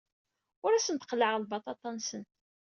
Ur 0.65 0.71
asen-d-qellɛeɣ 0.73 1.35
lbaṭaṭa-nsen. 1.39 2.23